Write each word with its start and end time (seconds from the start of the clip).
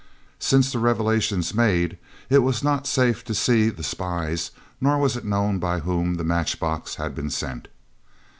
Since 0.39 0.71
the 0.71 0.79
revelations 0.79 1.53
made, 1.53 1.99
it 2.27 2.39
was 2.39 2.63
not 2.63 2.87
safe 2.87 3.23
to 3.25 3.35
see 3.35 3.69
the 3.69 3.83
spies, 3.83 4.49
nor 4.81 4.97
was 4.97 5.15
it 5.15 5.25
known 5.25 5.59
by 5.59 5.81
whom 5.81 6.15
the 6.15 6.23
match 6.23 6.59
box 6.59 6.95
had 6.95 7.13
been 7.13 7.29
sent. 7.29 7.67